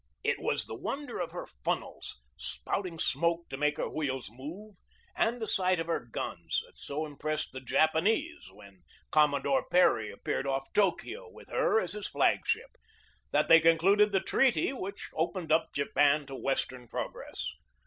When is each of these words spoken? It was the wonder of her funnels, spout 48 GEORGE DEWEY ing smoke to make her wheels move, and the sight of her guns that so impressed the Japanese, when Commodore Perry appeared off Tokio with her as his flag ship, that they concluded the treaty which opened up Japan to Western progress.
It 0.23 0.39
was 0.39 0.65
the 0.65 0.73
wonder 0.73 1.19
of 1.19 1.29
her 1.31 1.45
funnels, 1.45 2.19
spout 2.35 2.77
48 2.77 2.77
GEORGE 2.79 2.83
DEWEY 2.83 2.91
ing 2.91 2.97
smoke 2.99 3.49
to 3.49 3.57
make 3.57 3.77
her 3.77 3.87
wheels 3.87 4.31
move, 4.31 4.73
and 5.15 5.39
the 5.39 5.45
sight 5.45 5.79
of 5.79 5.85
her 5.85 5.99
guns 5.99 6.63
that 6.65 6.79
so 6.79 7.05
impressed 7.05 7.49
the 7.51 7.61
Japanese, 7.61 8.47
when 8.51 8.81
Commodore 9.11 9.63
Perry 9.69 10.09
appeared 10.11 10.47
off 10.47 10.73
Tokio 10.73 11.29
with 11.29 11.49
her 11.49 11.79
as 11.79 11.93
his 11.93 12.07
flag 12.07 12.47
ship, 12.47 12.77
that 13.29 13.47
they 13.47 13.59
concluded 13.59 14.11
the 14.11 14.19
treaty 14.21 14.73
which 14.73 15.11
opened 15.13 15.51
up 15.51 15.71
Japan 15.71 16.25
to 16.25 16.33
Western 16.35 16.87
progress. 16.87 17.51